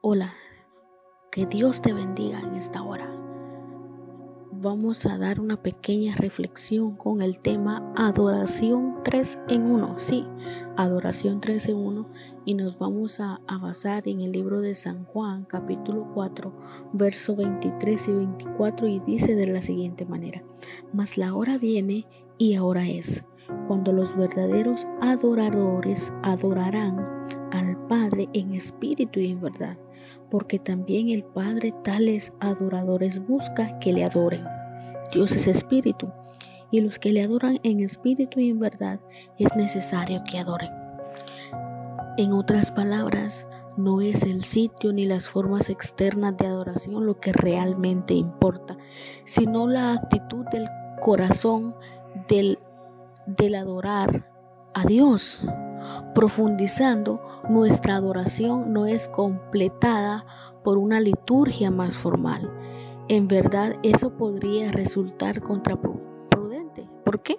[0.00, 0.34] Hola,
[1.32, 3.12] que Dios te bendiga en esta hora.
[4.52, 9.98] Vamos a dar una pequeña reflexión con el tema adoración 3 en 1.
[9.98, 10.24] Sí,
[10.76, 12.06] adoración 3 en 1
[12.44, 16.52] y nos vamos a, basar en el libro de San Juan capítulo 4
[16.92, 20.44] verso 23 y 24 y dice de la siguiente manera,
[20.92, 22.06] mas la hora viene
[22.38, 23.24] y ahora es,
[23.66, 26.98] cuando los verdaderos adoradores adorarán
[27.50, 29.76] al Padre en espíritu y en verdad
[30.30, 34.44] porque también el Padre tales adoradores busca que le adoren.
[35.12, 36.10] Dios es espíritu,
[36.70, 39.00] y los que le adoran en espíritu y en verdad
[39.38, 40.70] es necesario que adoren.
[42.18, 43.46] En otras palabras,
[43.76, 48.76] no es el sitio ni las formas externas de adoración lo que realmente importa,
[49.24, 50.68] sino la actitud del
[51.00, 51.76] corazón
[52.26, 52.58] del,
[53.26, 54.28] del adorar
[54.74, 55.46] a Dios.
[56.14, 60.24] Profundizando, nuestra adoración no es completada
[60.64, 62.50] por una liturgia más formal.
[63.08, 66.88] En verdad, eso podría resultar contraprudente.
[67.04, 67.38] ¿Por qué?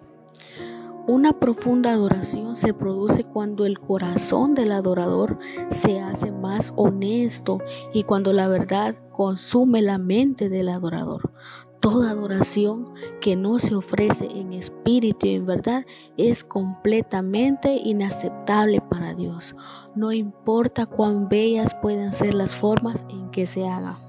[1.09, 5.39] Una profunda adoración se produce cuando el corazón del adorador
[5.70, 7.58] se hace más honesto
[7.94, 11.31] y cuando la verdad consume la mente del adorador.
[11.80, 12.85] Toda adoración
[13.22, 15.86] que no se ofrece en espíritu y en verdad
[16.17, 19.55] es completamente inaceptable para Dios.
[19.95, 23.99] No importa cuán bellas puedan ser las formas en que se haga.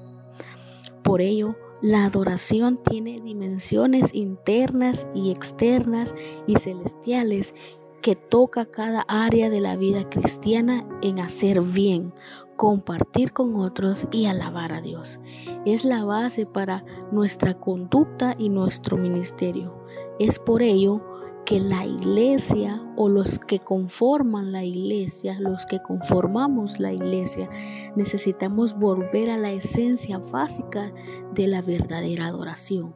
[1.02, 6.14] Por ello, la adoración tiene dimensiones internas y externas
[6.46, 7.54] y celestiales
[8.02, 12.12] que toca cada área de la vida cristiana en hacer bien,
[12.56, 15.20] compartir con otros y alabar a Dios.
[15.64, 19.84] Es la base para nuestra conducta y nuestro ministerio.
[20.18, 21.02] Es por ello
[21.44, 27.48] que la iglesia o los que conforman la iglesia, los que conformamos la iglesia,
[27.96, 30.92] necesitamos volver a la esencia básica
[31.34, 32.94] de la verdadera adoración.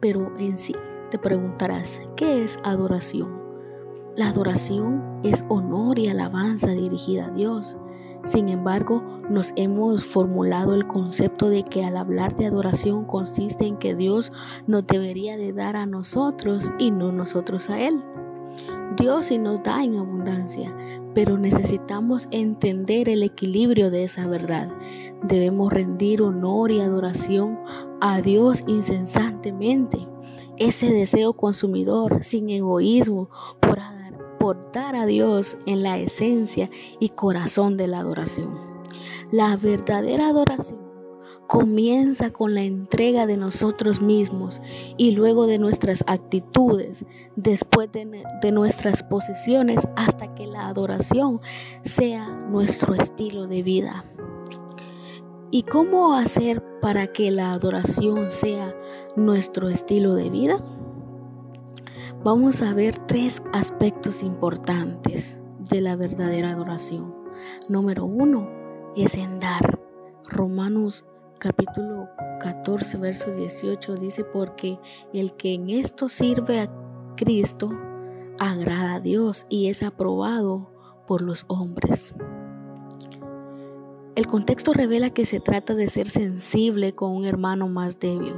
[0.00, 0.74] Pero en sí
[1.10, 3.42] te preguntarás, ¿qué es adoración?
[4.16, 7.76] La adoración es honor y alabanza dirigida a Dios.
[8.24, 13.76] Sin embargo, nos hemos formulado el concepto de que al hablar de adoración consiste en
[13.76, 14.32] que Dios
[14.66, 18.02] nos debería de dar a nosotros y no nosotros a Él.
[18.96, 20.74] Dios sí nos da en abundancia,
[21.14, 24.68] pero necesitamos entender el equilibrio de esa verdad.
[25.22, 27.58] Debemos rendir honor y adoración
[28.00, 30.06] a Dios incesantemente.
[30.56, 33.28] Ese deseo consumidor, sin egoísmo,
[33.60, 33.80] por
[34.50, 36.68] a Dios en la esencia
[37.00, 38.58] y corazón de la adoración.
[39.30, 40.80] La verdadera adoración
[41.46, 44.60] comienza con la entrega de nosotros mismos
[44.96, 47.06] y luego de nuestras actitudes,
[47.36, 51.40] después de, de, nuestras posesiones, hasta que la adoración
[51.82, 54.04] sea nuestro estilo de vida.
[55.50, 58.74] ¿Y cómo hacer para que la adoración sea
[59.16, 60.62] nuestro estilo de vida?
[62.24, 65.38] Vamos a ver tres aspectos importantes
[65.70, 67.14] de la verdadera adoración.
[67.68, 68.48] Número uno
[68.96, 69.78] es en dar.
[70.26, 71.04] Romanos
[71.38, 72.08] capítulo
[72.40, 74.78] 14, verso 18 dice, porque
[75.12, 76.70] el que en esto sirve a
[77.14, 77.70] Cristo
[78.38, 80.70] agrada a Dios y es aprobado
[81.06, 82.14] por los hombres.
[84.16, 88.34] El contexto revela que se trata de ser sensible con un hermano más débil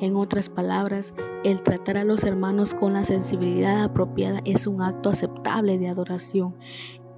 [0.00, 5.10] en otras palabras, el tratar a los hermanos con la sensibilidad apropiada es un acto
[5.10, 6.56] aceptable de adoración.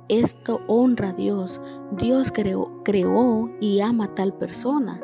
[0.09, 1.63] Esto honra a Dios.
[1.93, 5.01] Dios creó, creó y ama a tal persona.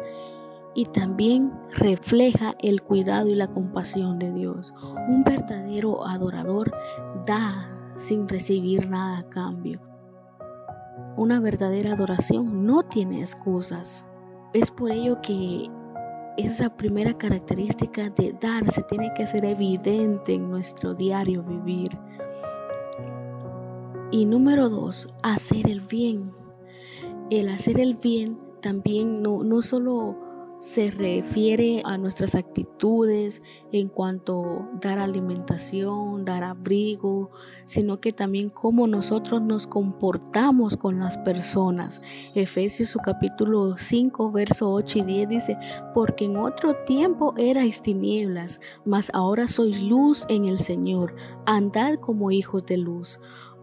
[0.74, 4.74] Y también refleja el cuidado y la compasión de Dios.
[5.08, 6.70] Un verdadero adorador
[7.26, 7.66] da
[7.96, 9.80] sin recibir nada a cambio.
[11.16, 14.06] Una verdadera adoración no tiene excusas.
[14.52, 15.70] Es por ello que
[16.40, 21.90] esa primera característica de dar se tiene que hacer evidente en nuestro diario vivir.
[24.10, 26.32] Y número dos, hacer el bien.
[27.30, 30.29] El hacer el bien también no, no solo
[30.60, 33.42] se refiere a nuestras actitudes
[33.72, 37.30] en cuanto dar alimentación, dar abrigo,
[37.64, 42.02] sino que también cómo nosotros nos comportamos con las personas.
[42.34, 45.58] Efesios su capítulo 5, verso 8 y 10 dice,
[45.94, 51.16] porque en otro tiempo erais tinieblas, mas ahora sois luz en el Señor,
[51.46, 53.18] andad como hijos de luz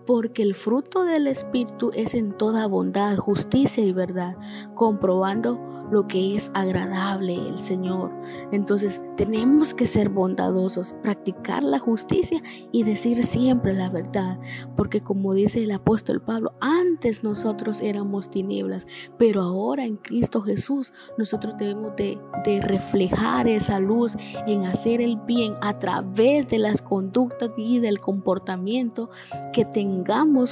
[0.07, 4.35] porque el fruto del Espíritu es en toda bondad, justicia y verdad,
[4.73, 5.59] comprobando
[5.91, 8.11] lo que es agradable el Señor.
[8.51, 14.37] Entonces tenemos que ser bondadosos, practicar la justicia y decir siempre la verdad,
[14.75, 18.85] porque como dice el apóstol Pablo, antes nosotros éramos tinieblas,
[19.17, 24.15] pero ahora en Cristo Jesús nosotros debemos de, de reflejar esa luz
[24.45, 29.09] en hacer el bien a través de las conductas y del comportamiento
[29.53, 29.96] que tengamos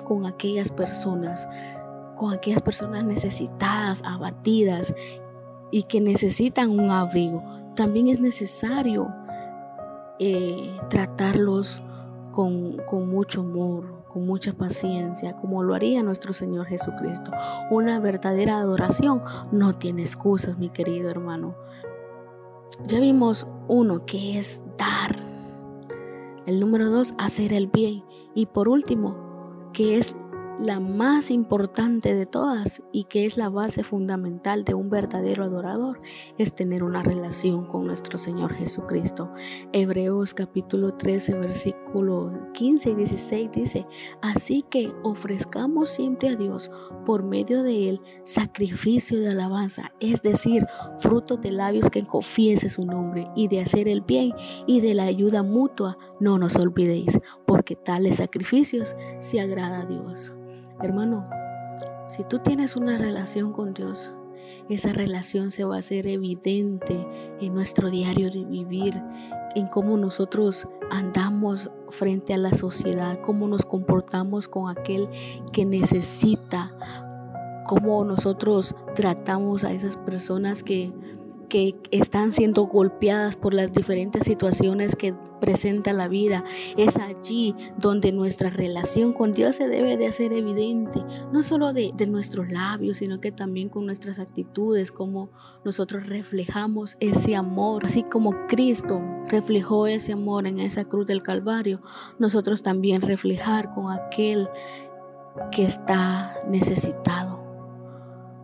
[0.04, 1.48] con aquellas personas
[2.16, 4.94] con aquellas personas necesitadas, abatidas,
[5.72, 7.44] y que necesitan un abrigo.
[7.76, 9.14] También es necesario
[10.20, 11.84] eh, tratarlos
[12.32, 17.32] con, con mucho amor, con mucha paciencia, como lo haría nuestro Señor Jesucristo.
[17.70, 19.22] Una verdadera adoración
[19.52, 21.56] no tiene excusas, mi querido hermano.
[22.88, 25.18] Ya vimos uno que es dar.
[26.46, 28.04] El número dos, hacer el bien.
[28.36, 29.25] Y por último,
[29.76, 30.16] que es
[30.64, 36.00] la más importante de todas y que es la base fundamental de un verdadero adorador
[36.38, 39.32] es tener una relación con nuestro Señor Jesucristo.
[39.74, 43.88] Hebreos capítulo 13 versículo 15 y 16 dice,
[44.22, 46.72] así que ofrezcamos siempre a Dios
[47.06, 50.66] por medio de él sacrificio de alabanza, es decir,
[51.00, 54.32] fruto de labios que confiese su nombre y de hacer el bien
[54.68, 60.34] y de la ayuda mutua, no nos olvidéis, porque tales sacrificios se agrada a Dios.
[60.82, 61.28] Hermano,
[62.08, 64.14] si tú tienes una relación con Dios,
[64.70, 67.08] esa relación se va a hacer evidente
[67.40, 69.02] en nuestro diario de vivir,
[69.56, 75.10] en cómo nosotros andamos frente a la sociedad, cómo nos comportamos con aquel
[75.52, 76.72] que necesita,
[77.66, 80.94] cómo nosotros tratamos a esas personas que
[81.46, 86.44] que están siendo golpeadas por las diferentes situaciones que presenta la vida.
[86.78, 91.94] Es allí donde nuestra relación con Dios se debe de hacer evidente, no solo de,
[92.06, 95.30] nuestros labios, sino que también con nuestras actitudes, como
[95.64, 101.82] nosotros reflejamos ese amor, así como Cristo reflejó ese amor en esa cruz del Calvario,
[102.20, 104.48] nosotros también reflejar con aquel
[105.52, 107.44] que está necesitado.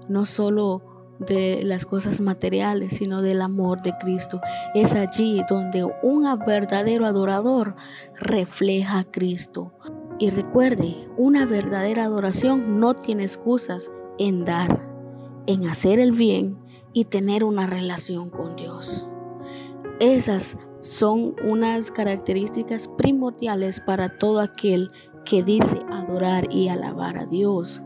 [0.10, 0.91] No solo
[1.28, 4.42] de las cosas materiales, sino del amor de Cristo.
[4.74, 7.76] Es allí donde un verdadero adorador
[8.16, 9.74] refleja a Cristo.
[10.20, 14.88] Y recuerde, una verdadera adoración no tiene excusas en dar,
[15.48, 16.58] en hacer el bien
[16.94, 19.08] y tener una relación con Dios.
[20.00, 24.92] Esas son unas características primordiales para todo aquel
[25.26, 27.82] que dice adorar y alabar a Dios.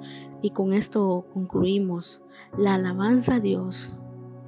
[0.45, 2.21] Y con esto concluimos.
[2.55, 3.97] La alabanza a Dios,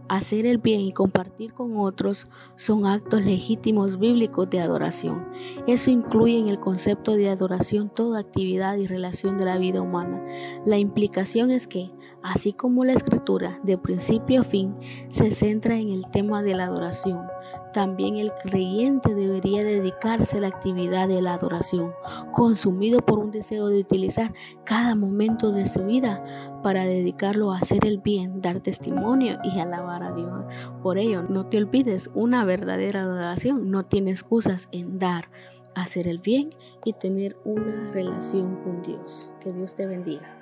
[0.09, 5.27] hacer el bien y compartir con otros son actos legítimos bíblicos de adoración.
[5.65, 10.23] Eso incluye en el concepto de adoración toda actividad y relación de la vida humana.
[10.67, 11.89] La implicación es que,
[12.21, 14.75] así como la escritura de principio a fin
[15.07, 17.25] se centra en el tema de la adoración,
[17.73, 21.93] también el creyente debería dedicarse a la actividad de la adoración,
[22.31, 24.33] consumido por un deseo de utilizar
[24.63, 26.19] cada momento de su vida
[26.63, 30.45] para dedicarlo a hacer el bien, dar testimonio y alabar a Dios.
[30.81, 35.29] Por ello, no te olvides, una verdadera adoración no tiene excusas en dar,
[35.75, 36.49] hacer el bien
[36.83, 39.31] y tener una relación con Dios.
[39.39, 40.36] Que Dios te bendiga.